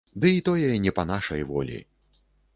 [0.21, 1.79] Дый тое не па нашай волі.